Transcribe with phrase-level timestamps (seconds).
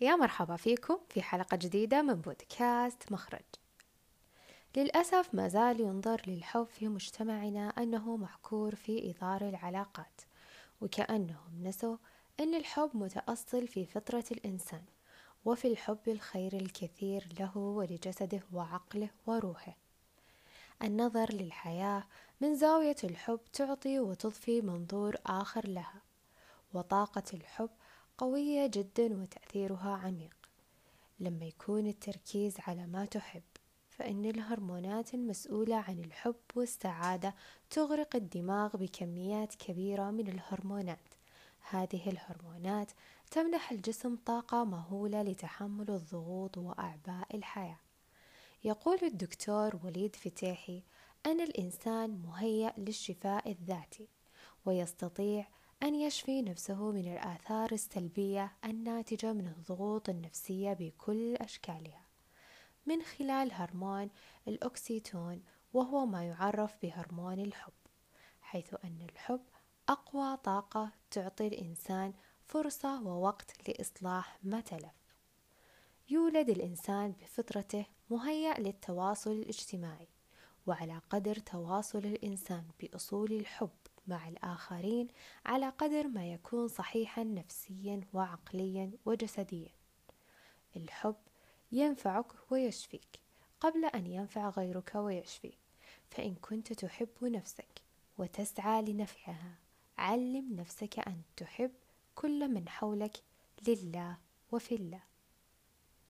[0.00, 3.44] يا مرحبا فيكم في حلقة جديدة من بودكاست مخرج.
[4.76, 10.20] للأسف ما زال ينظر للحب في مجتمعنا أنه محكور في إطار العلاقات
[10.80, 11.96] وكأنهم نسوا
[12.40, 14.82] أن الحب متأصل في فطرة الإنسان
[15.44, 19.76] وفي الحب الخير الكثير له ولجسده وعقله وروحه.
[20.82, 22.04] النظر للحياة
[22.40, 26.02] من زاوية الحب تعطي وتضفي منظور آخر لها
[26.74, 27.70] وطاقة الحب
[28.18, 30.34] قوية جدا وتأثيرها عميق.
[31.20, 33.42] لما يكون التركيز على ما تحب
[33.88, 37.34] فإن الهرمونات المسؤولة عن الحب والسعادة
[37.70, 41.14] تغرق الدماغ بكميات كبيرة من الهرمونات.
[41.70, 42.92] هذه الهرمونات
[43.30, 47.78] تمنح الجسم طاقة مهولة لتحمل الضغوط وأعباء الحياة.
[48.64, 50.82] يقول الدكتور وليد فتيحي
[51.26, 54.08] أن الإنسان مهيأ للشفاء الذاتي
[54.66, 55.46] ويستطيع
[55.84, 62.04] أن يشفي نفسه من الآثار السلبية الناتجة من الضغوط النفسية بكل أشكالها.
[62.86, 64.10] من خلال هرمون
[64.48, 67.72] الأكسيتون وهو ما يعرف بهرمون الحب
[68.40, 69.40] حيث أن الحب
[69.88, 72.12] أقوى طاقة تعطي الإنسان
[72.44, 75.16] فرصة ووقت لإصلاح ما تلف.
[76.10, 80.08] يولد الإنسان بفطرته مهيأ للتواصل الاجتماعي
[80.66, 83.70] وعلى قدر تواصل الإنسان بأصول الحب
[84.06, 85.08] مع الآخرين
[85.46, 89.72] على قدر ما يكون صحيحا نفسيا وعقليا وجسديا.
[90.76, 91.16] الحب
[91.72, 93.20] ينفعك ويشفيك
[93.60, 95.52] قبل أن ينفع غيرك ويشفي
[96.10, 97.82] فإن كنت تحب نفسك
[98.18, 99.58] وتسعى لنفعها
[99.98, 101.70] علم نفسك أن تحب
[102.14, 103.16] كل من حولك
[103.68, 104.18] لله
[104.52, 105.13] وفي الله.